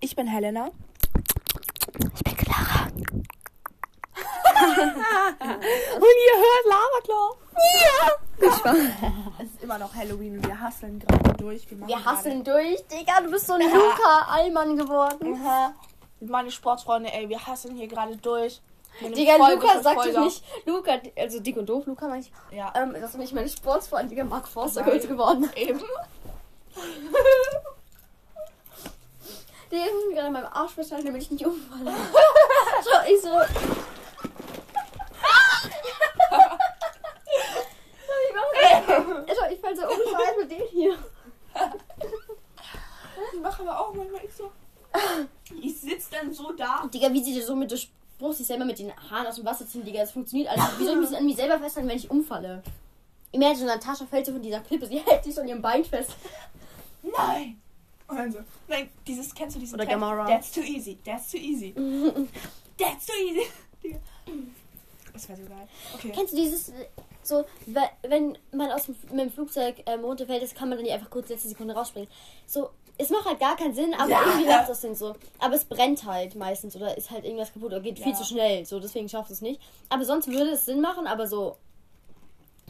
[0.00, 0.70] Ich bin Helena.
[2.14, 2.86] Ich bin Clara.
[5.96, 7.36] Und ihr hört Lavaklau.
[7.56, 8.10] Ja!
[8.40, 8.74] Ich war.
[9.40, 11.68] Es ist immer noch Halloween und wir hasseln gerade durch.
[11.72, 13.20] machen Wir hasseln durch, Digga.
[13.22, 15.40] Du bist so ein Luca Allmann geworden.
[16.20, 18.60] Meine Sportsfreunde, ey, wir hasseln hier gerade durch.
[19.00, 20.44] Digga, Folge Luca sagt doch nicht.
[20.66, 22.32] Luca, also dick und doof, Luca meine ich.
[22.52, 25.50] Ja, Ähm, das ist nicht meine Sportsfreund, Digga, Mark Forster geworden.
[25.56, 25.80] eben.
[29.70, 31.90] Der ist mir gerade in meinem Arsch festhalten, damit ich nicht umfalle.
[32.82, 33.28] so, ich so.
[38.26, 40.98] ich mache so, ich fall so um, scheiß mit dem hier.
[43.34, 44.50] Ich mache aber auch manchmal ich so.
[45.60, 46.88] Ich sitze dann so da.
[46.92, 49.44] Digga, wie sie dir so mit der Spruch sich selber mit den Haaren aus dem
[49.44, 50.78] Wasser ziehen, Digga, das funktioniert alles.
[50.78, 52.62] Wie soll ich mich an mich selber festhalten, wenn ich umfalle?
[53.32, 56.12] Imagine, Natascha fällt so von dieser Klippe, sie hält sich so an ihrem Bein fest.
[57.02, 57.60] Nein!
[58.08, 58.38] Und dann so.
[58.68, 60.00] Nein, dieses, kennst du diesen Oder Text?
[60.00, 60.26] Gamora.
[60.26, 60.98] That's too easy.
[61.04, 61.72] That's too easy.
[62.78, 63.46] That's too easy.
[65.12, 65.68] Das wäre so geil.
[65.94, 66.12] Okay.
[66.14, 66.72] Kennst du dieses,
[67.24, 70.86] so, we- wenn man aus dem, mit dem Flugzeug ähm, runterfällt, das kann man dann
[70.86, 72.08] ja einfach kurz letzte Sekunde rausspringen.
[72.46, 74.22] So, es macht halt gar keinen Sinn, aber Ja.
[74.24, 75.16] irgendwie macht das Sinn so.
[75.40, 78.18] Aber es brennt halt meistens oder ist halt irgendwas kaputt oder geht viel Ja.
[78.18, 78.64] zu schnell.
[78.64, 79.60] So, deswegen schafft es nicht.
[79.88, 81.56] Aber sonst würde es Sinn machen, aber so,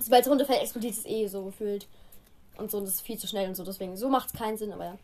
[0.01, 1.87] sobald es runterfällt, explodiert es eh so gefühlt.
[2.57, 4.57] Und so, und das ist viel zu schnell und so, deswegen, so macht es keinen
[4.57, 4.99] Sinn, aber ja.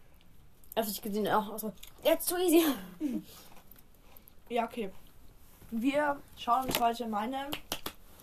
[0.75, 1.72] Also ich gesehen auch so,
[2.03, 2.64] jetzt too easy.
[4.48, 4.91] Ja, okay.
[5.70, 7.47] Wir schauen uns heute meine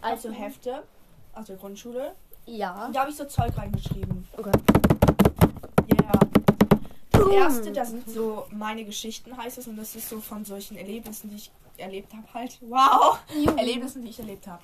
[0.02, 0.83] also Also, Hefte
[1.33, 2.16] aus der Grundschule.
[2.45, 2.85] ja.
[2.85, 4.27] Und da habe ich so Zeug reingeschrieben.
[4.38, 4.52] Okay.
[6.02, 6.11] Ja.
[7.11, 9.67] Das erste, das sind so meine Geschichten, heißt es.
[9.67, 12.57] Und das ist so von solchen Erlebnissen, die ich erlebt habe halt.
[12.61, 13.19] Wow!
[13.57, 14.61] Erlebnissen, die ich erlebt habe.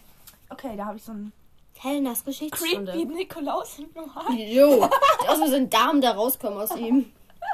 [0.49, 1.31] Okay, da habe ich so einen
[1.79, 2.91] Helenas Geschichtsstunde.
[2.91, 4.49] creepy Nikolaus gemalt.
[4.49, 4.83] Jo,
[5.27, 7.11] aus wie so ein Darm da rauskommen aus ihm.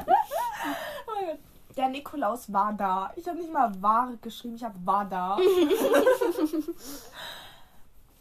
[0.08, 1.40] Oh mein Gott.
[1.76, 3.12] Der Nikolaus war da.
[3.16, 5.38] Ich habe nicht mal war geschrieben, ich habe war da.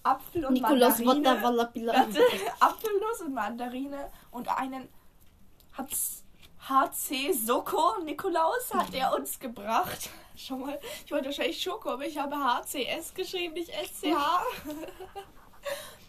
[0.03, 1.95] Apfel und Nikolaus Mandarine.
[2.61, 4.89] Apfelnuss und Mandarine und einen
[5.73, 6.25] hat's
[6.69, 10.11] HC Soko Nikolaus hat er uns gebracht.
[10.37, 14.17] Schau mal, ich wollte wahrscheinlich Schoko, aber ich habe HCS geschrieben, nicht SCH.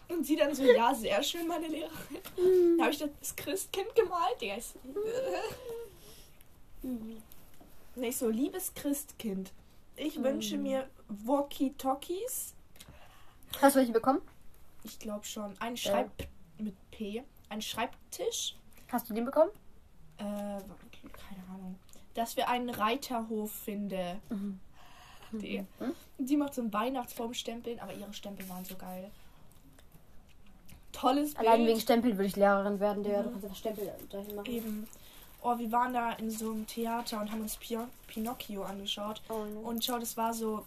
[0.08, 2.76] Und sie dann so, ja, sehr schön, meine Lehrerin.
[2.78, 4.40] Da habe ich das Christkind gemalt.
[4.40, 4.74] Digga, ist,
[7.94, 9.52] nicht so, liebes Christkind,
[9.96, 12.54] ich wünsche mir Walkie-Talkies.
[13.60, 14.20] Hast du welche bekommen?
[14.82, 15.54] Ich glaube schon.
[15.60, 16.10] Ein Schreib
[16.58, 17.22] mit P.
[17.48, 18.56] Ein Schreibtisch.
[18.90, 19.50] Hast du den bekommen?
[20.18, 21.78] Äh, keine Ahnung.
[22.14, 24.20] Dass wir einen Reiterhof finden.
[25.32, 25.64] Die,
[26.18, 29.10] die macht so einen Weihnachtsbaumstempeln, aber ihre Stempel waren so geil.
[30.94, 31.48] Tolles Bild.
[31.48, 33.22] Allein wegen Stempel würde ich Lehrerin werden, der.
[33.22, 34.46] Du kannst einfach Stempel dahin machen.
[34.50, 34.88] Eben.
[35.42, 39.20] Oh, wir waren da in so einem Theater und haben uns Pio Pinocchio angeschaut.
[39.28, 39.58] Oh, ne.
[39.60, 40.64] Und schau, das war so.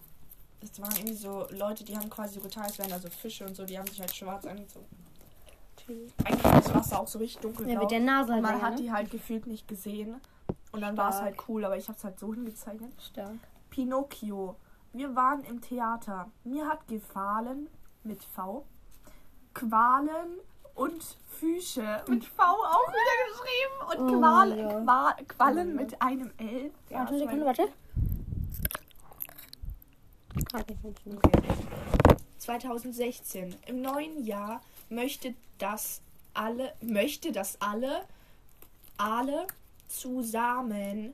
[0.61, 3.45] Das waren irgendwie so Leute, die haben quasi so getan, als wären da so Fische
[3.45, 4.87] und so, die haben sich halt schwarz angezogen.
[6.23, 7.73] Eigentlich war das Wasser auch so richtig dunkelblau.
[7.73, 8.81] Ja, mit der Nase halt man hat ne?
[8.81, 10.19] die halt gefühlt nicht gesehen.
[10.71, 12.91] Und dann war es halt cool, aber ich habe es halt so hingezeichnet.
[13.01, 13.35] Stark.
[13.69, 14.55] Pinocchio.
[14.93, 16.29] Wir waren im Theater.
[16.43, 17.69] Mir hat gefallen
[18.03, 18.65] mit V.
[19.57, 20.39] Qualen
[20.75, 21.03] und
[21.39, 24.01] Füße mit V auch wieder geschrieben.
[24.07, 24.81] Und Oh, Qual, ja.
[24.81, 26.71] Qua, Quallen mit einem L.
[26.89, 27.69] Ja, warte, Sekunde, war- warte.
[30.53, 31.25] Okay, funktioniert.
[31.25, 31.41] Okay.
[32.37, 33.55] 2016.
[33.65, 36.01] Im neuen Jahr möchte das
[36.33, 38.05] alle, möchte das alle,
[38.97, 39.47] alle
[39.87, 41.13] zusammen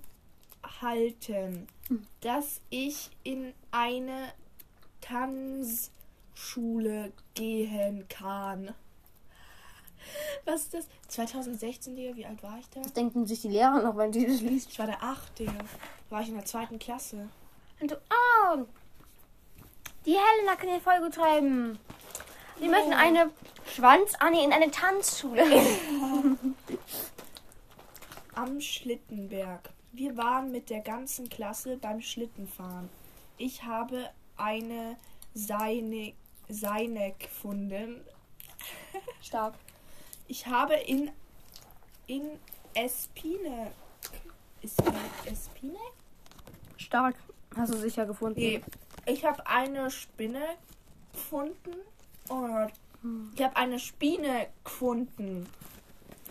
[0.82, 1.68] halten,
[2.22, 4.32] dass ich in eine
[6.34, 8.74] Tanzschule gehen kann.
[10.46, 10.88] Was ist das?
[11.08, 12.82] 2016, Digga, wie alt war ich da?
[12.82, 14.70] Was denken sich die Lehrer noch, wenn die das liest?
[14.72, 15.54] Ich war der 8, Digga.
[15.54, 15.64] Da
[16.10, 17.30] war ich in der zweiten Klasse.
[17.80, 18.66] Und du, oh,
[20.06, 21.80] die Helena kann ja voll gut schreiben.
[22.60, 23.32] Die möchten eine
[23.74, 25.44] Schwanz-Anni in eine Tanzschule.
[28.36, 29.70] Am Schlittenberg.
[29.94, 32.90] Wir waren mit der ganzen Klasse beim Schlittenfahren.
[33.38, 34.98] Ich habe eine
[35.34, 36.14] Seine,
[36.50, 38.02] Seine gefunden.
[39.22, 39.56] Stark.
[40.28, 41.12] Ich habe in,
[42.08, 42.40] in
[42.74, 43.72] Espine.
[44.62, 45.80] Ist es Espine?
[46.78, 47.16] Stark.
[47.56, 48.40] Hast du sicher gefunden?
[48.40, 48.62] Nee.
[49.06, 50.44] Ich habe eine Spinne
[51.12, 51.76] gefunden.
[52.30, 52.74] Oh mein Gott.
[53.36, 55.50] Ich habe eine Spine gefunden.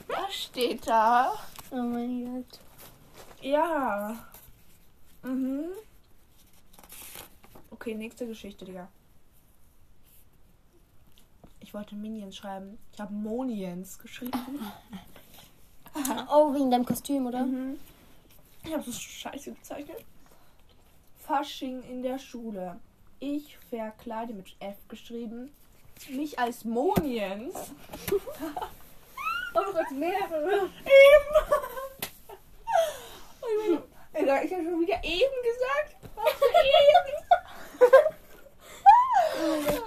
[0.06, 1.32] Was steht da?
[1.70, 2.60] Oh mein Gott.
[3.42, 4.16] Ja.
[5.22, 5.66] Mhm.
[7.70, 8.88] Okay, nächste Geschichte, Digga.
[11.72, 12.78] Ich wollte Minions schreiben.
[12.92, 14.32] Ich habe Moniens geschrieben.
[16.30, 17.44] Oh, wegen deinem Kostüm, oder?
[17.44, 17.78] Mhm.
[18.62, 20.04] Ich habe so scheiße gezeichnet.
[21.18, 22.78] Fasching in der Schule.
[23.20, 25.50] Ich verkleide mit F geschrieben.
[26.10, 27.54] Mich als Moniens.
[29.54, 30.70] Oh Gott, mehrere.
[30.84, 31.32] Eben.
[34.14, 35.96] Ich habe schon wieder eben gesagt.
[36.14, 36.46] Was für
[39.46, 39.81] eben?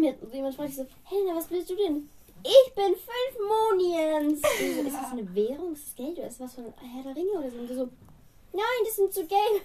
[0.00, 2.08] Und jetzt- jemand fragt so, Helena, was willst du denn?
[2.42, 4.40] Ich bin fünf Moniens.
[4.40, 5.74] So, Ist das eine Währung?
[5.74, 7.58] Ist das Geld oder ist das was von Herr der Ringe oder so?
[7.58, 7.88] Und so,
[8.54, 9.62] nein, das sind so Geld.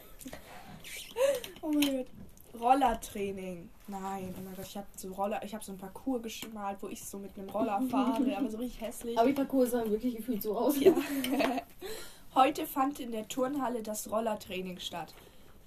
[1.61, 2.07] Oh mein Gott.
[2.61, 3.69] Rollertraining.
[3.87, 6.87] Nein, oh mein Gott, ich habe so Roller, ich habe so ein Parcours geschmalt, wo
[6.89, 9.17] ich so mit einem Roller fahre, aber so richtig hässlich.
[9.17, 10.77] Aber die Parcours sahen wirklich gefühlt so aus.
[10.77, 10.93] Ja.
[12.35, 15.13] Heute fand in der Turnhalle das Rollertraining statt.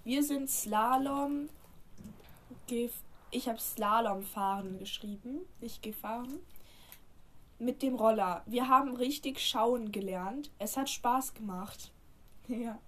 [0.05, 1.49] Wir sind Slalom.
[3.30, 6.38] Ich habe Slalom fahren geschrieben, nicht gefahren.
[7.58, 8.42] Mit dem Roller.
[8.46, 10.50] Wir haben richtig schauen gelernt.
[10.58, 11.92] Es hat Spaß gemacht.
[12.48, 12.78] Ja.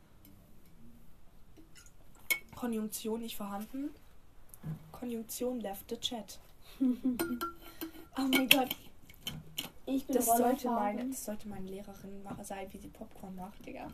[2.57, 3.91] Konjunktion nicht vorhanden.
[4.91, 6.39] Konjunktion left the chat.
[6.81, 6.87] oh
[8.17, 8.75] mein Gott.
[9.85, 13.67] Ich bin Das sollte, meine, das sollte meine Lehrerin machen, sein, wie sie Popcorn macht,
[13.67, 13.89] Digga.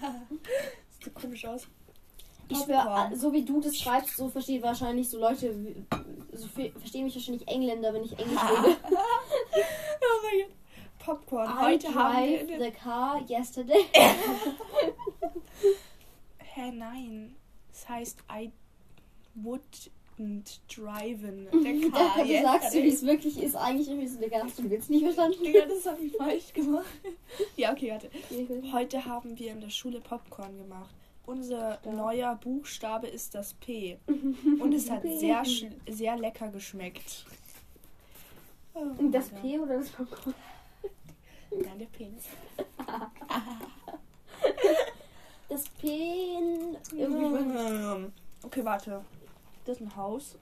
[0.90, 1.66] Sieht so komisch aus.
[2.48, 3.16] Ich schwör, Popcorn.
[3.16, 5.74] so wie du das schreibst, so verstehen wahrscheinlich so Leute, wie-
[6.36, 8.76] so verstehen mich wahrscheinlich Engländer, wenn ich Englisch rede.
[8.86, 10.50] Oh mein Gott.
[10.98, 11.48] Popcorn.
[11.50, 12.60] I Heute haben wir.
[12.64, 13.84] the car yesterday.
[16.38, 17.36] Hä, nein.
[17.72, 18.50] Das heißt, I
[19.36, 22.24] wouldn't driven the car.
[22.24, 22.88] du sagst, wie yesterday.
[22.88, 23.56] es wirklich ist.
[23.56, 25.42] Eigentlich irgendwie so, Digga, hast du den Witz nicht verstanden?
[25.44, 26.86] Digga, das habe ich falsch gemacht.
[27.56, 28.10] ja, okay, warte.
[28.72, 30.94] Heute haben wir in der Schule Popcorn gemacht.
[31.26, 31.92] Unser Ja.
[31.92, 33.98] neuer Buchstabe ist das P.
[34.06, 35.42] Und es hat sehr,
[35.88, 37.24] sehr lecker geschmeckt.
[38.74, 40.34] Oh das P oder das Popcorn?
[41.50, 42.24] Nein, der Penis.
[45.48, 45.86] Das P
[46.36, 48.10] in irgendwie.
[48.42, 49.04] Okay, warte.
[49.64, 50.36] Das ist ein Haus.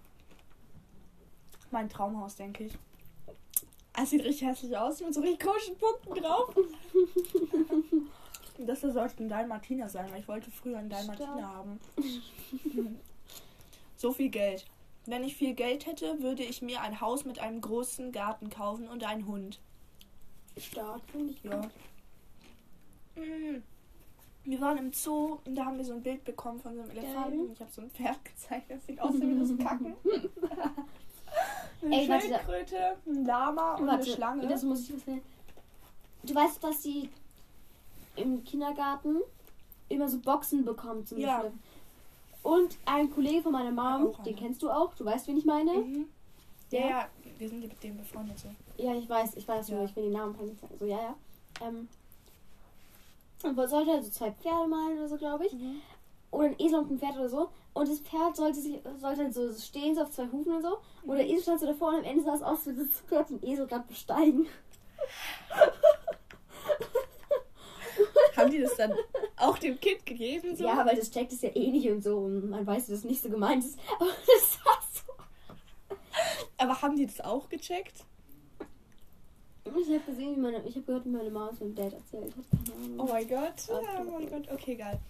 [1.71, 2.73] Mein Traumhaus, denke ich.
[4.01, 6.55] Es sieht richtig hässlich aus, mit so richtig komischen Punkten drauf.
[8.59, 11.81] Das sollte ein Dalmatiner sein, weil ich wollte früher einen Dalmatiner haben.
[13.97, 14.67] so viel Geld.
[15.07, 18.89] Wenn ich viel Geld hätte, würde ich mir ein Haus mit einem großen Garten kaufen
[18.89, 19.61] und einen Hund.
[20.57, 21.43] Stark, finde ich.
[21.43, 21.63] Ja.
[23.17, 23.63] Mm.
[24.45, 26.91] Wir waren im Zoo und da haben wir so ein Bild bekommen von so einem
[26.91, 27.53] Elefanten.
[27.53, 29.95] Ich habe so ein Pferd gezeigt, das sieht aus wie das Kacken.
[31.85, 34.47] Eine Ey, Schildkröte, ein Lama und Warte, eine Schlange.
[34.47, 35.03] das muss ich.
[36.23, 37.09] Du weißt, dass sie
[38.17, 39.17] im Kindergarten
[39.89, 41.39] immer so Boxen bekommen zum Ja.
[41.39, 41.53] Beispiel.
[42.43, 45.45] Und ein Kollege von meiner Mom, Auch den kennst du auch, du weißt, wen ich
[45.45, 45.73] meine?
[45.75, 46.09] Mhm.
[46.71, 46.89] Ja, Ja.
[46.89, 47.07] ja,
[47.39, 48.49] wir sind mit dem befreundet so.
[48.83, 49.77] Ja, ich weiß, ich weiß, Ja.
[49.77, 50.75] nur, ich will den Namen kann nicht sagen.
[50.79, 51.15] So, ja, ja.
[51.61, 51.89] Ähm,
[53.45, 55.55] und man sollte also zwei Pferde malen oder so, glaube ich.
[56.31, 57.49] Oder ein Esel und ein Pferd oder so.
[57.75, 60.79] Und das Pferd sollte sich sollte halt so stehen, so auf zwei Hufen und so.
[61.05, 63.31] Und der Esel stand so davor und am Ende sah es aus, wie das Pferd
[63.31, 64.47] den Esel gerade besteigen.
[68.37, 68.93] Haben die das dann
[69.37, 70.55] auch dem Kind gegeben?
[70.57, 70.65] So?
[70.65, 72.19] Ja, weil das checkt es ja eh nicht und so.
[72.19, 73.79] Und man weiß, dass es nicht so gemeint ist.
[73.99, 75.97] Aber das war so.
[76.59, 78.05] Aber haben die das auch gecheckt?
[79.65, 82.35] Ich habe gesehen, wie meine, ich habe gehört, wie meine Mama es meinem Dad erzählt
[82.37, 82.45] hat.
[82.99, 83.55] Oh mein Gott.
[83.69, 84.51] Oh mein Gott.
[84.53, 85.01] Okay, geil.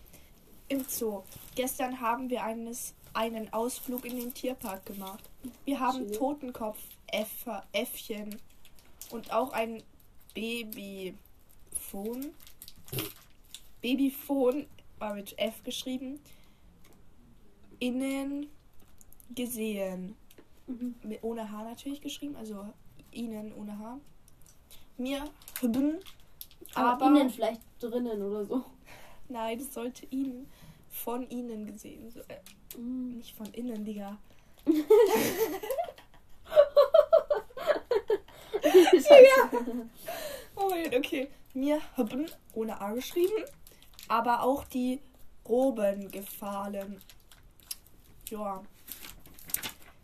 [0.68, 1.22] Im Zoo.
[1.54, 5.28] Gestern haben wir eines, einen Ausflug in den Tierpark gemacht.
[5.64, 6.12] Wir haben Schön.
[6.12, 6.78] Totenkopf,
[7.08, 8.40] Äffer, Äffchen
[9.10, 9.82] und auch ein
[10.34, 12.32] Babyphon.
[13.82, 14.66] Babyphon
[14.98, 16.20] war mit F geschrieben.
[17.80, 18.48] Innen
[19.34, 20.16] gesehen.
[20.66, 20.94] Mhm.
[21.02, 22.64] Mit, ohne H natürlich geschrieben, also
[23.10, 23.98] ihnen ohne H.
[24.96, 25.24] Mir
[25.60, 25.98] hüben,
[26.74, 28.64] Aber, aber innen vielleicht drinnen oder so.
[29.28, 30.46] Nein, das sollte ihnen
[30.88, 32.10] von ihnen gesehen.
[32.10, 32.38] So, äh,
[32.78, 33.16] Mhm.
[33.18, 34.16] nicht von innen, Digga.
[40.54, 41.28] Oh mein Gott, okay.
[41.54, 43.44] Mir haben ohne A geschrieben,
[44.12, 45.00] aber auch die
[45.48, 47.00] Roben gefallen.
[48.28, 48.62] Ja.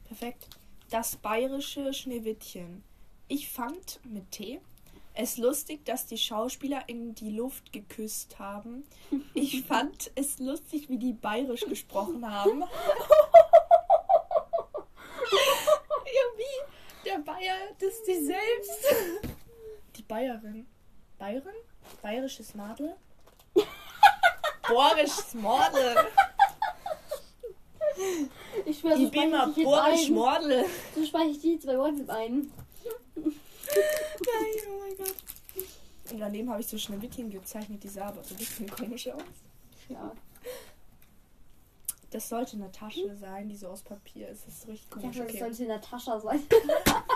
[0.07, 0.49] Perfekt.
[0.89, 2.83] Das bayerische Schneewittchen.
[3.29, 4.63] Ich fand mit T
[5.13, 8.85] es lustig, dass die Schauspieler in die Luft geküsst haben.
[9.35, 12.61] Ich fand es lustig, wie die bayerisch gesprochen haben.
[12.63, 12.67] ja,
[16.39, 18.87] wie der Bayer, das ist die selbst.
[19.97, 20.67] Die Bayerin.
[21.19, 21.57] Bayerin?
[22.01, 22.97] Bayerisches Madel?
[24.69, 25.97] Borisches Mordel.
[28.65, 29.13] Ich schwör, so jetzt
[29.65, 30.15] Borisch ein.
[30.15, 30.65] Mordel.
[30.95, 32.53] So speichere ich die zwei WhatsApp ein.
[33.17, 33.35] Nein,
[34.69, 35.15] oh mein Gott.
[36.13, 39.23] und daneben habe ich so Schneewittchen gezeichnet, die sah aber so ein bisschen komisch aus.
[39.89, 40.13] Ja.
[42.11, 44.47] Das sollte eine Tasche sein, die so aus Papier ist.
[44.47, 45.17] Das ist richtig Ich komisch.
[45.17, 45.39] dachte, das Okay.
[45.45, 46.43] sollte in der Tasche sein.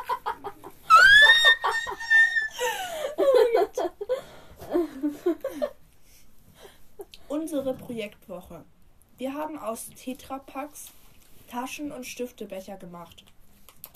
[7.62, 8.64] Unsere Projektwoche.
[9.18, 10.88] Wir haben aus Tetrapacks
[11.48, 13.22] Taschen und Stiftebecher gemacht.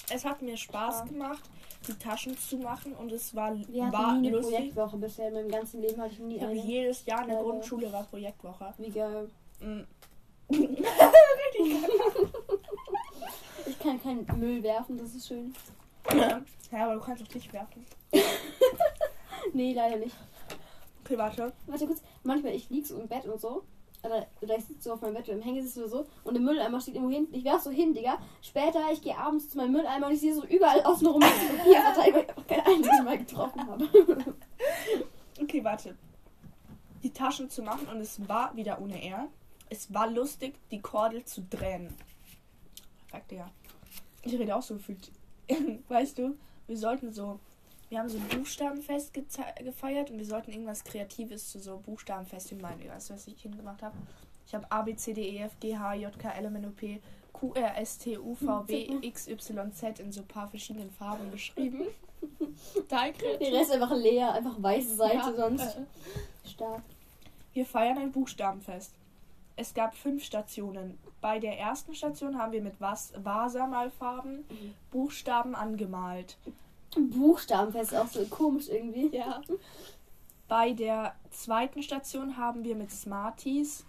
[0.09, 1.05] Es hat mir Spaß Ja.
[1.07, 1.43] gemacht,
[1.89, 4.55] die Taschen zu machen und es war, Wir war nie eine lustig.
[4.57, 5.29] Projektwoche bisher.
[5.29, 6.53] In meinem ganzen Leben hatte ich nie Ich eine.
[6.55, 7.49] jedes Jahr in der Leider.
[7.51, 8.73] Grundschule war Projektwoche.
[8.79, 9.29] Wie geil.
[9.61, 9.81] Mm.
[13.69, 15.53] Ich kann keinen Müll werfen, das ist schön.
[16.15, 16.41] ja,
[16.85, 17.85] aber du kannst auch dich werfen.
[19.53, 20.15] Nee, leider nicht.
[21.07, 21.53] Okay, warte.
[21.69, 22.03] Warte kurz.
[22.25, 23.63] Manchmal, ich lieg so im Bett und so.
[24.03, 26.07] Oder, oder ich sitze so auf meinem Bett im Hängesitz oder so.
[26.25, 27.33] Und der Mülleimer steht irgendwo hinten.
[27.33, 28.19] Ich werf so hin, Digga.
[28.43, 32.15] Später, ich gehe abends zu meinem Mülleimer und ich sehe so überall außenrum Papier verteilt,
[32.15, 33.89] weil ich auch kein einziges Mal getroffen habe.
[35.39, 35.95] Okay, warte.
[37.03, 39.29] Die Taschen zu machen und es war wieder ohne R.
[39.69, 41.95] Es war lustig, die Kordel zu drehen.
[43.11, 43.51] Perfekt, ja.
[44.23, 45.13] Ich rede auch so gefühlt.
[45.89, 47.39] weißt du, wir sollten so.
[47.89, 49.15] Wir haben so ein Buchstabenfest
[49.63, 52.89] gefeiert und wir sollten irgendwas Kreatives zu so Buchstabenfest in meinem.
[52.89, 53.97] Weißt du, was ich hingemacht habe?
[54.47, 56.67] Ich habe A, B, C, D, E, F, G, H, J, K, L, M, N,
[56.67, 57.01] O, P,
[57.33, 60.91] Q, R, S, T, U, V, W, X, Y, Z in so ein paar verschiedenen
[60.91, 61.83] Farben geschrieben.
[62.75, 63.55] Total Der kreativ.
[63.55, 65.77] Rest einfach leer, einfach weiße Seite Ja, sonst.
[65.77, 66.49] äh.
[66.49, 66.83] Stark.
[67.53, 68.93] Wir feiern ein Buchstabenfest.
[69.57, 70.99] Es gab fünf Stationen.
[71.21, 74.45] Bei der ersten Station haben wir mit Was Wasermalfarben
[74.91, 76.37] Buchstaben angemalt.
[76.97, 79.15] Buchstabenfest auch so komisch irgendwie.
[79.15, 79.41] Ja.
[80.49, 83.85] Bei der zweiten Station haben wir mit Smarties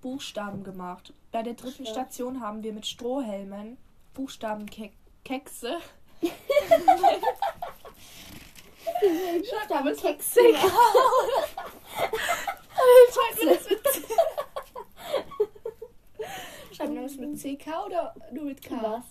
[0.00, 1.12] Buchstaben gemacht.
[1.30, 2.08] Bei der dritten Stark.
[2.08, 3.78] Station haben wir mit Strohhelmen
[4.14, 4.92] Buchstabenkekse.
[5.30, 5.78] Buchstabenkekse.
[13.40, 14.04] Das mit C?
[16.72, 18.76] Schreibt man das mit CK oder nur mit K?
[18.82, 19.04] Was?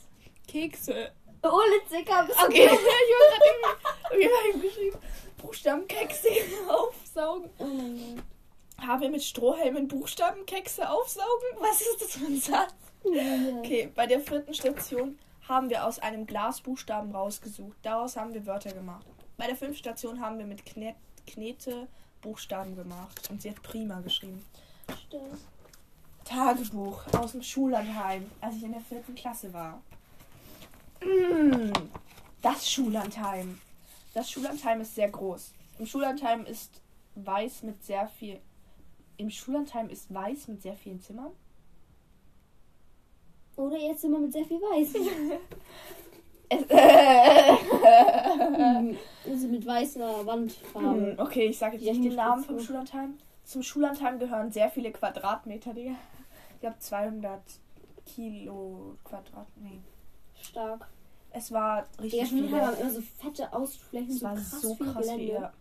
[0.47, 1.11] Kekse.
[1.43, 2.71] Ohne Zicker bist Okay, ich
[4.05, 4.97] habe gerade irgendwie geschrieben.
[5.37, 6.29] Buchstabenkekse
[6.69, 7.49] aufsaugen.
[7.57, 8.87] Oh mein Gott.
[8.87, 11.47] Haben wir mit Strohhelmen Buchstabenkekse aufsaugen?
[11.59, 12.73] Was ist das für ein Satz?
[13.59, 13.91] Okay.
[13.95, 17.77] Bei der vierten Station haben wir aus einem Glas Buchstaben rausgesucht.
[17.81, 19.05] Daraus haben wir Wörter gemacht.
[19.37, 20.95] Bei der fünften Station haben wir mit Knet
[21.27, 21.87] Knete
[22.21, 23.29] Buchstaben gemacht.
[23.29, 24.43] Und sie hat prima geschrieben.
[25.07, 25.37] Stark.
[26.23, 29.81] Tagebuch aus dem Schullandheim, als ich in der vierten Klasse war.
[31.01, 31.71] Mm,
[32.41, 33.59] Das Schullandheim.
[34.13, 35.51] Das Schullandheim ist sehr groß.
[35.79, 36.81] Im Schullandheim ist
[37.15, 38.39] weiß mit sehr viel.
[39.17, 41.31] Im Schullandheim ist weiß mit sehr vielen Zimmern.
[43.55, 44.93] Oder jetzt immer mit sehr viel Weiß.
[46.49, 46.65] Es,
[48.57, 51.11] Hm, also mit weißer Wandfarbe.
[51.11, 53.17] Hm, okay, ich sage jetzt nicht den Namen vom Schullandheim.
[53.43, 55.95] Zum Schullandheim gehören sehr viele Quadratmeter, Digga.
[56.59, 57.41] Ich habe 200
[58.05, 59.47] Kilo Quadrat.
[59.57, 59.79] Nee.
[60.43, 60.87] Stark.
[61.31, 62.65] Es war richtig Schulheim viele.
[62.67, 65.23] haben immer so fette Ausflächen, Es so war krass so viel krass Gelände.
[65.33, 65.53] viele.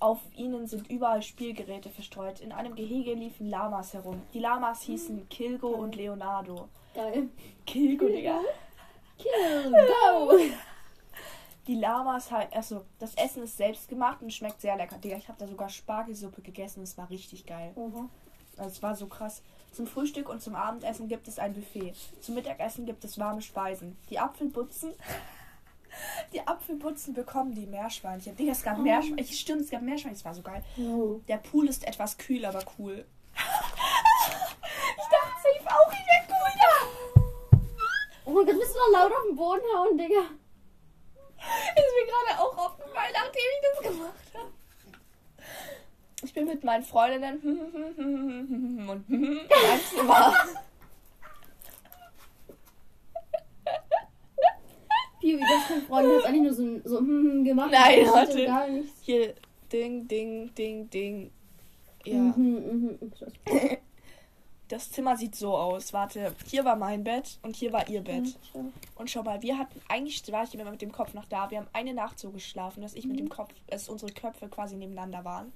[0.00, 2.40] Auf ihnen sind überall Spielgeräte verstreut.
[2.40, 4.22] In einem Gehege liefen Lamas herum.
[4.32, 6.68] Die Lamas hießen Kilgo und Leonardo.
[6.94, 7.28] Geil.
[7.66, 8.40] Kilgo, Digga.
[9.18, 10.38] Kill, go!
[11.66, 14.96] Die Lamas halt, also das Essen ist selbst gemacht und schmeckt sehr lecker.
[14.98, 16.82] Digga, ich habe da sogar Spargelsuppe gegessen.
[16.82, 17.72] Es war richtig geil.
[17.74, 18.08] Oha.
[18.56, 19.42] Also es war so krass.
[19.72, 21.94] Zum Frühstück und zum Abendessen gibt es ein Buffet.
[22.20, 23.96] Zum Mittagessen gibt es warme Speisen.
[24.10, 24.92] Die Apfelbutzen.
[26.32, 28.36] Die Apfelbutzen bekommen die Meerschweinchen.
[28.36, 29.34] Digga, es gab Meerschweinchen.
[29.34, 30.18] Stimmt, es gab Meerschweinchen.
[30.18, 30.62] Es war so geil.
[30.78, 31.20] Oh.
[31.26, 33.06] Der Pool ist etwas kühl, aber cool.
[33.34, 37.20] ich dachte safe auch, ich wäre cool da.
[38.26, 40.24] oh mein Gott, du noch laut auf den Boden hauen, Digga?
[41.38, 44.52] Ist mir gerade auch aufgefallen, nachdem ich das gemacht habe.
[46.22, 47.38] Ich bin mit meinen Freundinnen
[48.88, 50.34] und in meinem Zimmer.
[55.20, 57.70] Piwi, das kein Freund, hast eigentlich nur so, ein- so hm, gemacht.
[57.72, 58.92] Nein, hatte Gar nichts.
[59.02, 59.34] Hier,
[59.72, 61.30] ding, ding, ding, ding.
[62.04, 62.14] Ja.
[62.18, 62.98] Mhm, mhm.
[64.68, 65.92] Das Zimmer sieht so aus.
[65.92, 68.38] Warte, hier war mein Bett und hier war ihr Bett.
[68.94, 71.50] Und schau mal, wir hatten, eigentlich war ich immer mit dem Kopf noch da.
[71.50, 74.76] Wir haben eine Nacht so geschlafen, dass ich mit dem Kopf, dass unsere Köpfe quasi
[74.76, 75.52] nebeneinander waren.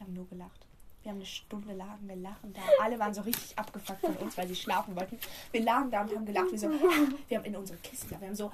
[0.00, 0.66] Wir haben nur gelacht.
[1.02, 4.36] Wir haben eine Stunde lang gelacht und da alle waren so richtig abgefuckt von uns,
[4.38, 5.18] weil sie schlafen wollten.
[5.52, 6.50] Wir lagen da und haben gelacht.
[6.50, 6.70] Wir, so,
[7.28, 8.50] wir haben in unsere Kissen, wir haben so,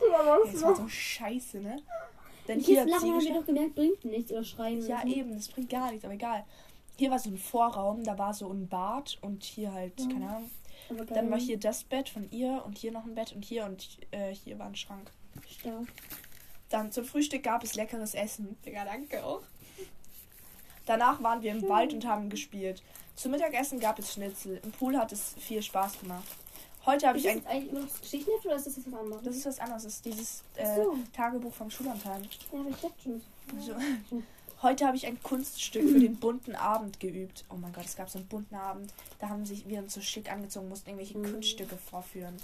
[0.00, 1.82] Digga, was das war so scheiße, ne?
[2.46, 4.86] Dann Hier lachen haben wir doch gemerkt, bringt nichts oder schreien.
[4.86, 6.44] Ja, eben, das bringt gar nichts, aber egal.
[6.96, 10.06] Hier war so ein Vorraum, da war so ein Bad und hier halt, Ja.
[10.08, 10.50] keine Ahnung.
[11.08, 13.98] Dann war hier das Bett von ihr und hier noch ein Bett und hier und
[14.10, 15.10] äh, hier war ein Schrank.
[15.48, 15.86] Stark.
[16.68, 18.56] Dann zum Frühstück gab es leckeres Essen.
[18.64, 19.42] Digga, danke auch.
[20.86, 22.82] Danach waren wir im Wald und haben gespielt.
[23.16, 24.60] Zum Mittagessen gab es Schnitzel.
[24.64, 26.24] Im Pool hat es viel Spaß gemacht.
[26.84, 27.38] Heute habe Ist ich das ein.
[27.42, 29.22] jetzt eigentlich immer das Geschichtenheft oder ist das was anderes?
[29.24, 29.82] Das ist was anderes.
[29.82, 30.96] Das ist dieses äh, so.
[31.12, 32.22] Tagebuch vom Schullandheim.
[32.22, 33.22] ja, aber ich dachte schon.
[33.60, 33.74] So.
[34.62, 37.44] Heute habe ich ein Kunststück für den bunten Abend geübt.
[37.50, 38.92] Oh mein Gott, es gab so einen bunten Abend.
[39.18, 41.32] Da haben sich wir uns so schick angezogen, mussten irgendwelche Mhm.
[41.32, 42.36] Kunststücke vorführen.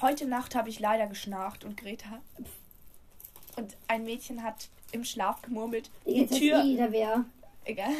[0.00, 2.20] Heute Nacht habe ich leider geschnarcht und Greta.
[3.56, 5.90] Und ein Mädchen hat im Schlaf gemurmelt.
[6.06, 6.62] Die Jetzt Tür.
[6.62, 7.24] Jeder wer.
[7.64, 7.90] Egal.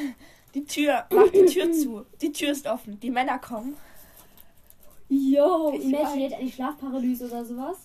[0.54, 1.06] Die Tür.
[1.11, 2.04] Mach die Tür zu.
[2.20, 2.99] Die Tür ist offen.
[3.00, 3.76] Die Männer kommen.
[5.08, 7.76] Yo, Ich Imagine, die hat eine Schlafparalyse oder sowas.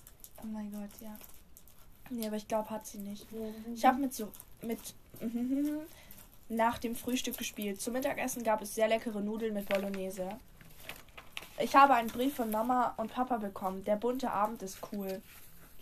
[0.42, 1.18] Oh mein Gott, ja.
[2.10, 3.26] Nee, aber ich glaube, hat sie nicht.
[3.74, 4.80] Ich habe mit so mit
[6.50, 7.82] nach dem Frühstück gespielt.
[7.82, 10.30] Zum Mittagessen gab es sehr leckere Nudeln mit Bolognese.
[11.60, 13.84] Ich habe einen Brief von Mama und Papa bekommen.
[13.84, 15.22] Der bunte Abend ist cool.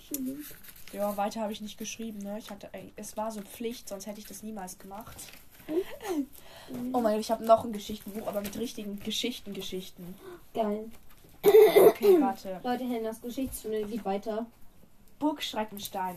[0.08, 0.44] Schön.
[0.94, 2.38] Ja, weiter habe ich nicht geschrieben, ne?
[2.39, 5.17] Ich hatte ey, es war so Pflicht, sonst hätte ich das niemals gemacht.
[6.94, 10.15] Oh mein Gott, ich habe noch ein Geschichtenbuch, aber mit richtigen Geschichten-Geschichten.
[10.53, 10.86] Geil.
[11.44, 12.60] Okay, warte.
[12.63, 14.46] Leute, Hennas Geschichtsstunde geht weiter.
[15.20, 16.15] Burg Schreckenstein.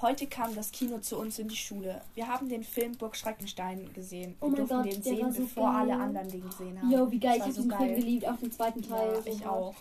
[0.00, 2.00] Heute kam das Kino zu uns in die Schule.
[2.14, 4.34] Wir haben den Film Burg Schreckenstein gesehen.
[4.40, 5.80] Oh Wir mein durften Gott, den sehen, so bevor geil.
[5.80, 6.90] alle anderen den gesehen haben.
[6.90, 7.34] Yo, wie geil.
[7.36, 9.12] Ich habe diesen Film geliebt, auch den zweiten Teil.
[9.14, 9.74] Ja, so ich auch.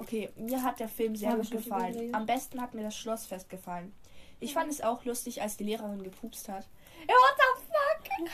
[0.00, 2.14] Okay, mir hat der Film sehr gut gefallen.
[2.14, 3.92] Am besten hat mir das Schlossfest gefallen.
[4.40, 6.66] Ich fand es auch lustig, als die Lehrerin gepupst hat.
[7.08, 8.24] Ja, what the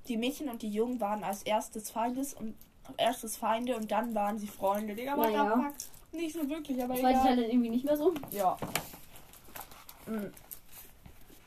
[0.08, 2.56] Die Mädchen und die Jungen waren als erstes Feindes und
[2.96, 4.94] erstes Feinde und dann waren sie Freunde.
[4.94, 5.54] Digga, what Naja.
[5.54, 5.74] the fuck?
[6.20, 7.36] Nicht so wirklich, aber Zweite Teil egal.
[7.36, 8.12] dann irgendwie nicht mehr so.
[8.32, 8.56] Ja.
[10.06, 10.32] Mhm.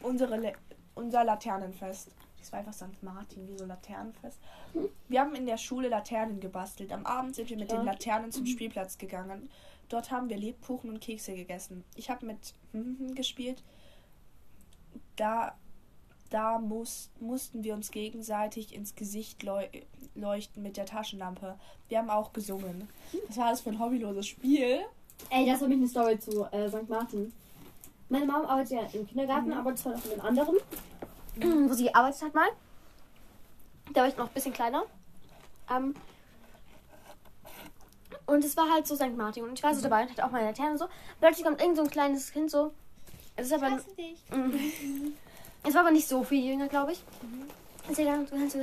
[0.01, 0.53] Unsere Le
[0.95, 2.10] unser Laternenfest.
[2.43, 3.01] Das war einfach St.
[3.01, 4.38] Martin, wie so Laternenfest.
[5.07, 6.91] Wir haben in der Schule Laternen gebastelt.
[6.91, 7.77] Am Abend sind wir mit Ja.
[7.77, 9.50] den Laternen zum Spielplatz gegangen.
[9.88, 11.85] Dort haben wir Lebkuchen und Kekse gegessen.
[11.95, 12.53] Ich habe mit
[13.15, 13.63] gespielt.
[15.15, 15.55] Da,
[16.31, 19.65] da muss, mussten wir uns gegenseitig ins Gesicht leu
[20.15, 21.58] leuchten mit der Taschenlampe.
[21.88, 22.89] Wir haben auch gesungen.
[23.29, 24.82] Was war das für ein hobbyloses Spiel?
[25.29, 26.89] Ey, das habe ich eine Story zu äh, St.
[26.89, 27.32] Martin.
[28.10, 29.53] Meine Mom arbeitet ja im Kindergarten, Mhm.
[29.53, 30.58] aber zwar noch mit einem anderen,
[31.69, 32.50] wo sie gearbeitet hat mal.
[33.93, 34.84] Da war ich noch ein bisschen kleiner.
[35.69, 35.96] Ähm,
[38.26, 39.15] und es war halt so St.
[39.15, 39.43] Martin.
[39.43, 40.86] Und ich war so dabei und hatte auch meine Laterne und so.
[41.19, 42.74] Plötzlich kommt irgend so ein kleines Kind so.
[43.36, 43.78] Es ist aber.
[43.98, 44.24] dich.
[44.32, 45.13] Mhm.
[45.63, 47.04] Es war aber nicht so viel jünger, glaube ich.
[47.88, 48.60] Und sie dann so, so,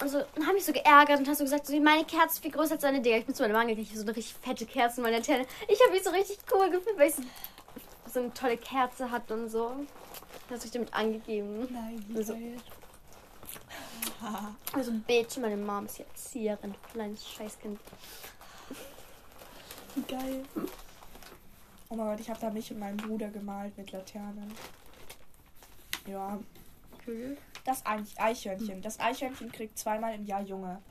[0.00, 2.42] und so, und haben mich so geärgert und hast so gesagt, so, meine Kerze ist
[2.42, 3.16] viel größer als deine Digga.
[3.16, 5.44] Ich bin zu meiner Mama gekriegt, so eine richtig fette Kerze in meiner Laterne.
[5.66, 7.22] Ich habe mich so richtig cool gefühlt, weil ich so,
[8.12, 9.72] so eine tolle Kerze hatte und so.
[10.50, 11.68] Hast du dich damit angegeben?
[11.70, 12.36] Nein, Also-
[14.74, 16.74] Also, Bitch, meine Mom ist die Erzieherin.
[16.92, 17.78] Kleines Scheißkind.
[19.94, 20.42] Wie geil.
[21.88, 24.52] Oh mein Gott, ich habe da mich und meinen Bruder gemalt mit Laternen.
[26.06, 26.38] Ja.
[27.64, 28.82] Das Eich- Eichhörnchen.
[28.82, 30.82] Das Eichhörnchen kriegt zweimal im Jahr Junge.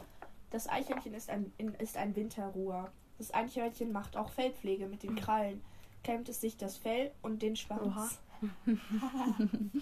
[0.50, 2.92] Das Eichhörnchen ist ein, in- ist ein Winterruher.
[3.20, 5.62] Das Eichhörnchen macht auch Fellpflege mit den Krallen.
[6.04, 8.20] Kämmt es sich das Fell und den Schwanz.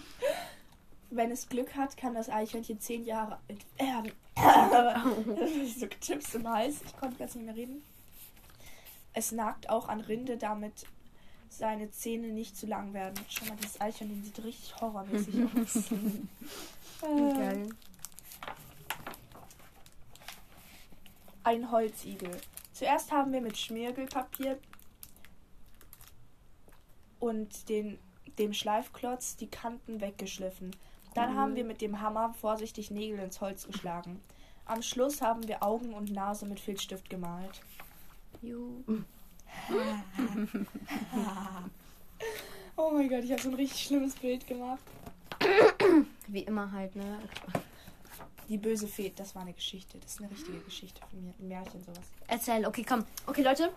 [1.10, 4.12] Wenn es Glück hat, kann das Eichhörnchen zehn Jahre alt werden.
[5.38, 6.82] Das ist so Chips im Hals.
[6.84, 7.82] Ich konnte jetzt nicht mehr reden.
[9.14, 10.86] Es nagt auch an Rinde, damit
[11.48, 13.14] seine Zähne nicht zu lang werden.
[13.28, 15.84] Schau mal, dieses Eichhörnchen sieht richtig horrormäßig aus.
[17.00, 17.68] Geil.
[21.44, 22.30] Ein Holzigel.
[22.72, 24.58] Zuerst haben wir mit Schmirgelpapier
[27.20, 27.98] und den,
[28.38, 30.74] dem Schleifklotz die Kanten weggeschliffen.
[31.14, 34.20] Dann haben wir mit dem Hammer vorsichtig Nägel ins Holz geschlagen.
[34.66, 37.62] Am Schluss haben wir Augen und Nase mit Filzstift gemalt.
[42.78, 44.82] Oh mein Gott, ich habe so ein richtig schlimmes Bild gemacht.
[46.26, 47.18] Wie immer halt, ne?
[48.50, 49.98] Die böse Fee, das war eine Geschichte.
[49.98, 51.32] Das ist eine richtige Geschichte von mir.
[51.40, 52.04] Ein Märchen, sowas.
[52.26, 53.04] Erzähl, okay, komm.
[53.26, 53.72] Okay, Leute.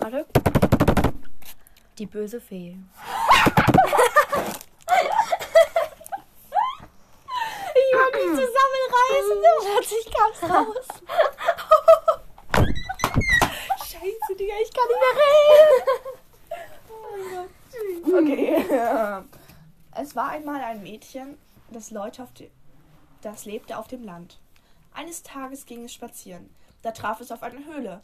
[0.00, 0.26] Warte.
[1.98, 2.76] Die böse Fee.
[7.74, 10.86] Ich wollte mich zusammenreißen, und plötzlich kam's raus.
[13.80, 15.72] Scheiße, Digga, ich kann nicht mehr reden.
[16.90, 17.50] Oh mein Gott.
[18.22, 18.46] Okay.
[19.98, 21.38] Es war einmal ein Mädchen,
[21.70, 22.50] das Leute auf die,
[23.22, 24.38] das lebte auf dem Land.
[24.92, 26.54] Eines Tages ging es spazieren.
[26.82, 28.02] Da traf es auf eine Höhle.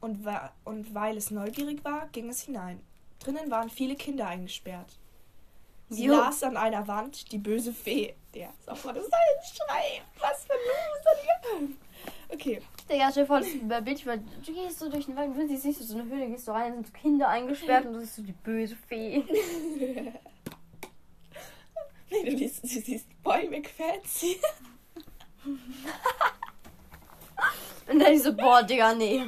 [0.00, 0.26] Und,
[0.64, 2.80] und weil es neugierig war, ging es hinein.
[3.20, 4.98] Drinnen waren viele Kinder eingesperrt.
[5.90, 6.16] Sie Jo.
[6.16, 8.14] las an einer Wand die böse Fee.
[8.34, 10.02] Der ist mal das ein Schrei.
[10.18, 11.74] Was für ein Loser, Digga.
[12.28, 12.60] Okay.
[12.90, 15.34] Digga, stell dir vor, das ist ein Bild, weil du gehst so durch den Wald,
[15.34, 18.16] du siehst so eine Höhle, gehst du rein, sind so Kinder eingesperrt und du siehst
[18.16, 19.24] so die böse Fee.
[22.10, 24.40] Nee, du siehst, du siehst Boy McFancy.
[27.90, 29.22] Und dann ich so, boah, Digga, nee.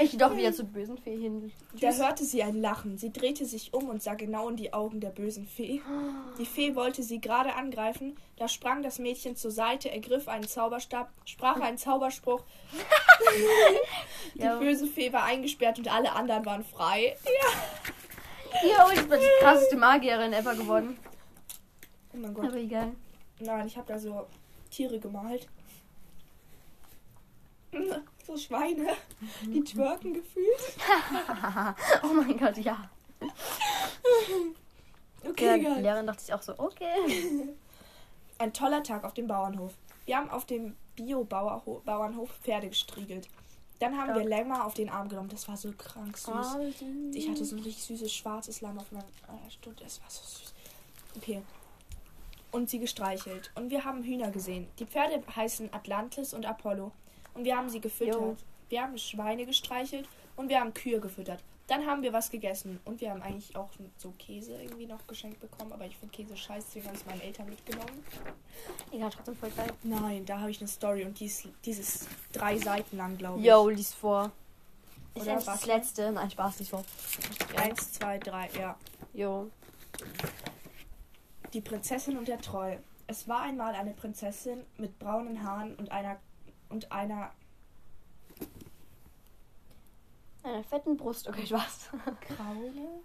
[0.00, 1.52] Ich doch wieder zur bösen Fee hin.
[1.80, 2.96] Da hörte sie ein Lachen.
[2.96, 5.82] Sie drehte sich um und sah genau in die Augen der bösen Fee.
[6.38, 8.16] Die Fee wollte sie gerade angreifen.
[8.36, 12.42] Da sprang das Mädchen zur Seite, ergriff einen Zauberstab, sprach einen Zauberspruch.
[14.34, 14.56] Die Ja.
[14.58, 17.16] böse Fee war eingesperrt und alle anderen waren frei.
[18.66, 20.96] Ja, und ich bin die krasseste Magierin ever geworden.
[22.14, 22.46] Oh mein Gott.
[22.46, 22.92] Aber egal.
[23.40, 24.26] Nein, ich habe da so
[24.70, 25.48] Tiere gemalt.
[28.26, 28.88] So Schweine,
[29.46, 30.76] die twerken gefühlt.
[32.02, 32.90] oh mein Gott, ja.
[35.24, 35.82] Okay, Der geil.
[35.82, 37.48] Lehrerin dachte ich auch so, okay.
[38.38, 39.72] Ein toller Tag auf dem Bauernhof.
[40.04, 43.28] Wir haben auf dem Bio-Bauernhof Pferde gestriegelt.
[43.78, 44.28] Dann haben wir Ja.
[44.28, 45.28] Lämmer auf den Arm genommen.
[45.28, 46.34] Das war so krank süß.
[46.56, 46.72] Oh,
[47.12, 49.80] Ich hatte so ein richtig süßes schwarzes Lamm auf meinem äh, Stund.
[49.80, 50.52] Es war so süß.
[51.16, 51.42] Okay.
[52.52, 53.50] Und sie gestreichelt.
[53.54, 54.68] Und wir haben Hühner gesehen.
[54.78, 56.92] Die Pferde heißen Atlantis und Apollo.
[57.38, 58.16] Und wir haben sie gefüttert.
[58.16, 58.36] Jo.
[58.68, 61.40] Wir haben Schweine gestreichelt und wir haben Kühe gefüttert.
[61.68, 62.80] Dann haben wir was gegessen.
[62.84, 65.72] Und wir haben eigentlich auch so Käse irgendwie noch geschenkt bekommen.
[65.72, 68.04] Aber ich finde Käse scheiße, deswegen habe ich es meinen Eltern mitgenommen.
[68.90, 69.70] Egal, trotzdem voll geil.
[69.84, 73.46] Nein, da habe ich eine Story und die ist, dieses drei Seiten lang, glaube ich.
[73.46, 74.32] Yo, lies vor.
[75.14, 76.10] Ich Oder das letzte.
[76.10, 76.84] Nein, Spaß, lies vor.
[77.56, 78.76] Eins, zwei, drei, ja.
[79.14, 79.48] Jo.
[81.52, 82.80] Die Prinzessin und der Troll.
[83.06, 86.18] Es war einmal eine Prinzessin mit braunen Haaren und einer
[86.68, 87.32] und einer
[90.42, 91.28] Einer fetten Brust.
[91.28, 91.90] Okay, Spaß.
[92.20, 93.02] Kraule.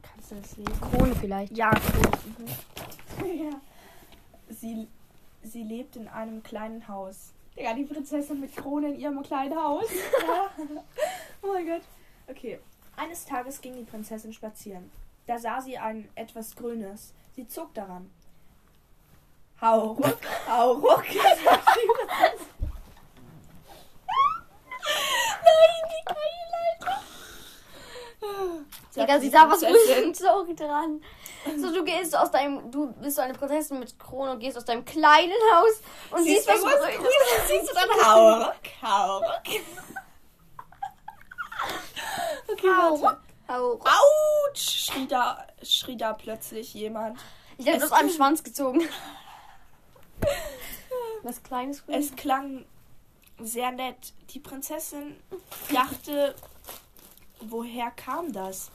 [0.00, 0.80] Kannst du das lesen?
[0.80, 1.56] Krone vielleicht.
[1.56, 3.26] Ja, cool.
[3.26, 3.40] Mhm.
[3.44, 3.60] ja.
[4.48, 4.88] Sie,
[5.42, 7.32] sie lebt in einem kleinen Haus.
[7.56, 9.88] Ja, die Prinzessin mit Krone in ihrem kleinen Haus.
[11.42, 11.82] Oh mein Gott.
[12.26, 12.58] Okay.
[12.96, 14.90] Eines Tages ging die Prinzessin spazieren.
[15.26, 17.12] Da sah sie ein etwas Grünes.
[17.36, 18.10] Sie zog daran.
[19.60, 21.04] Hau ruck, hau ruck.
[21.44, 22.46] sagt die Prinzessin.
[25.44, 26.46] Nein, wie geil,
[26.80, 27.02] Alter.
[28.90, 29.60] Sagt Digga, sie sah was.
[29.60, 31.02] Grünes so dran.
[31.60, 34.64] So, du gehst aus deinem, du bist so eine Prinzessin mit Krone und gehst aus
[34.64, 37.48] deinem kleinen Haus und siehst, was irgendwas Grünes.
[37.48, 39.42] Siehst du dann hau ruck, hau ruck.
[42.50, 43.20] Okay, Hau warte.
[43.48, 43.78] Hau.
[44.48, 44.86] Autsch!
[44.90, 47.18] Schrie da, schrie da plötzlich jemand.
[47.58, 48.80] Ich hab Es- aus einem Schwanz gezogen.
[51.22, 52.06] Was kleines Grünes.
[52.10, 52.64] Es klang
[53.38, 54.12] sehr nett.
[54.30, 55.16] Die Prinzessin
[55.72, 56.34] dachte,
[57.40, 58.70] woher kam das?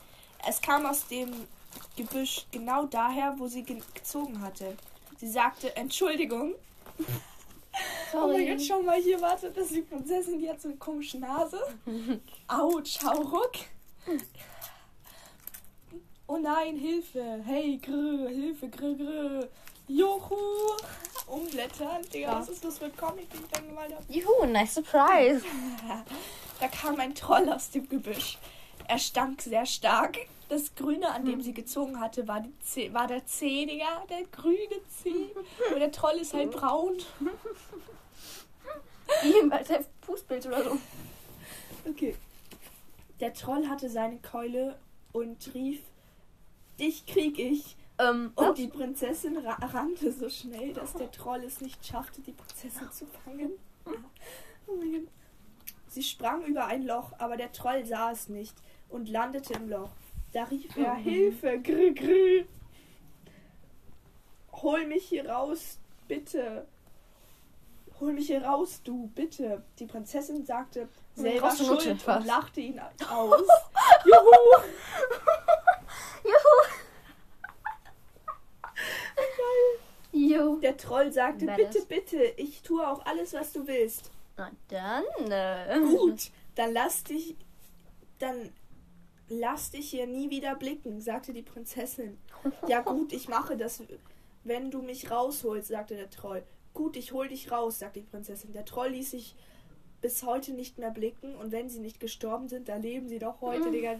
[0.48, 1.30] Es kam aus dem
[1.96, 4.76] Gebüsch genau daher, wo sie ge gezogen hatte.
[5.20, 6.56] Sie sagte, Entschuldigung.
[8.14, 10.76] Oh mein Gott, schau mal hier, warte, das ist die Prinzessin, die hat so eine
[10.78, 11.62] komische Nase.
[12.48, 13.52] Autsch, hau ruck.
[16.28, 17.42] Oh nein, Hilfe.
[17.46, 19.48] Hey, grr, Hilfe, grr, grr.
[19.88, 20.36] Juhu.
[21.28, 22.02] Umblättern.
[22.14, 22.40] Digga, Ja.
[22.40, 24.04] was ist das für ein Comic, ich dann gemalt habe?
[24.10, 25.44] Juhu, nice surprise.
[26.60, 28.38] Da kam ein Troll aus dem Gebüsch.
[28.90, 30.18] Er stank sehr stark.
[30.50, 34.04] Das Grüne, an dem sie gezogen hatte, war, die Zeh, war der Zeh, Digga.
[34.10, 35.28] Der grüne Zeh.
[35.72, 36.98] Und der Troll ist halt braun.
[39.50, 40.80] Bei der Fußbild oder so.
[41.88, 42.16] Okay.
[43.20, 44.80] Der Troll hatte seine Keule
[45.12, 45.84] und rief,
[46.80, 47.78] dich krieg ich.
[48.00, 52.32] Ähm, Und die Prinzessin ra rannte so schnell, dass der Troll es nicht schaffte, die
[52.32, 53.52] Prinzessin zu fangen.
[54.66, 55.08] Oh mein Gott.
[55.88, 58.56] Sie sprang über ein Loch, aber der Troll sah es nicht
[58.90, 59.90] und landete im Loch.
[60.34, 62.46] Da rief er, Hilfe, grü, grü.
[64.52, 66.68] Hol mich hier raus, bitte.
[68.00, 69.64] Hol mich hier raus, du, bitte.
[69.80, 72.18] Die Prinzessin sagte, selber schuld was?
[72.20, 73.42] und lachte ihn aus.
[74.06, 74.64] Juhu!
[76.24, 76.80] Juhu.
[80.12, 80.56] Jo.
[80.58, 81.74] Der Troll sagte, Badass.
[81.74, 84.12] bitte, bitte, ich tue auch alles, was du willst.
[84.38, 85.04] Na dann.
[85.32, 85.80] Äh.
[85.80, 87.36] Gut, dann lass dich,
[88.20, 88.52] dann
[89.30, 92.18] lass dich hier nie wieder blicken, sagte die Prinzessin.
[92.68, 93.84] Ja gut, ich mache das,
[94.44, 96.44] wenn du mich rausholst, sagte der Troll.
[96.74, 98.54] Gut, ich hol dich raus, sagte die Prinzessin.
[98.54, 99.36] Der Troll ließ sich
[100.02, 103.42] bis heute nicht mehr blicken und wenn sie nicht gestorben sind, dann leben sie doch
[103.42, 104.00] heute, Digga.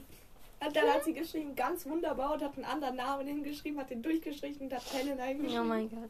[0.62, 4.02] Und dann hat sie geschrieben, ganz wunderbar und hat einen anderen Namen hingeschrieben, hat den
[4.02, 5.62] durchgestrichen und hat Helen eingeschrieben.
[5.62, 6.10] Oh mein Gott.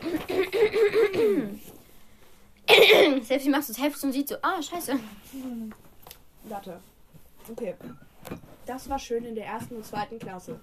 [3.24, 4.98] Selbst sie macht das Heft und sieht so, ah, scheiße.
[6.44, 6.80] Warte.
[7.50, 7.74] Okay.
[8.66, 10.60] Das war schön in der ersten und zweiten Klasse.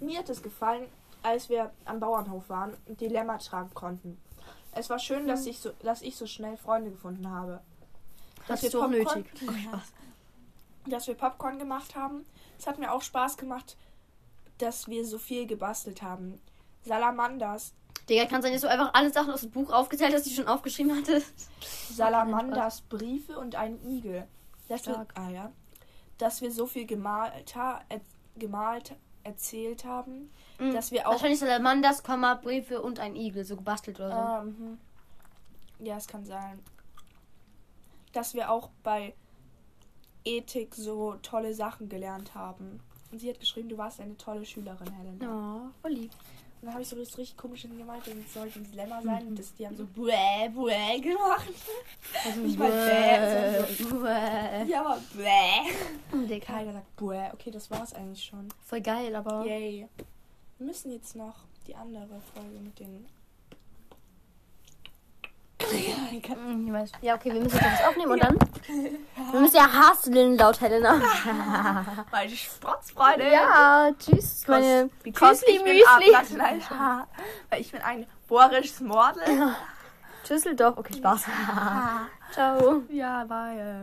[0.00, 0.86] Mir hat es gefallen,
[1.22, 4.18] als wir am Bauernhof waren und die Lämmer tragen konnten.
[4.72, 7.60] Es war schön, dass ich so, dass ich so schnell Freunde gefunden habe.
[8.48, 9.48] Dass Hast wir du auch Popcorn- nötig.
[9.72, 10.90] Oh.
[10.90, 12.26] Dass wir Popcorn gemacht haben.
[12.58, 13.76] Es hat mir auch Spaß gemacht,
[14.58, 16.40] dass wir so viel gebastelt haben.
[16.84, 17.72] Salamanders.
[18.08, 20.36] Digga, kann sein, dass du einfach alle Sachen aus dem Buch aufgezählt hast, die du
[20.36, 21.48] schon aufgeschrieben hattest.
[21.90, 24.26] Salamanders Briefe und ein Igel.
[24.66, 25.14] Wir, Stark.
[25.16, 25.52] ah, ja.
[26.18, 28.00] Dass wir so viel gemalt, er,
[28.36, 30.30] gemalt erzählt haben.
[30.58, 30.72] Mhm.
[30.72, 31.12] Dass wir auch.
[31.12, 34.50] Wahrscheinlich Salamanders, Komma, Briefe und ein Igel, so gebastelt oder so.
[34.50, 34.78] Mhm.
[35.80, 36.60] Ja, es kann sein.
[38.12, 39.14] Dass wir auch bei
[40.24, 42.80] Ethik so tolle Sachen gelernt haben.
[43.10, 45.20] Und sie hat geschrieben, du warst eine tolle Schülerin, Helen.
[45.22, 46.10] Oh, voll lieb.
[46.64, 49.26] Dann habe ich so das richtig komische gemeint, und es sollte ein Slammer sein.
[49.26, 51.48] Und das, die haben so bäh, bäh gemacht.
[52.46, 54.64] Ich mein, bäh, so- Bäh.
[54.70, 56.26] Ja, aber bäh.
[56.26, 56.46] Digga.
[56.46, 57.30] Keiner sagt bäh.
[57.34, 58.48] Okay, das war's eigentlich schon.
[58.64, 59.44] Voll geil, aber.
[59.44, 59.88] Yay.
[60.58, 61.34] Wir müssen jetzt noch
[61.66, 63.06] die andere Folge mit den.
[67.00, 68.38] Ja, okay, wir müssen jetzt was aufnehmen und dann.
[69.32, 70.94] Wir müssen ja hasseln laut Helena.
[72.10, 73.30] Meine Sprotzfreude.
[73.30, 76.38] ja, tschüss, meine Tschüssli bin Müsli.
[77.50, 79.54] Weil ich bin ein bohrisches Mordel.
[80.24, 80.78] Tschüsseldorf.
[80.78, 81.24] Okay, Spaß.
[82.32, 82.82] Ciao.
[82.88, 83.72] Ja, weil.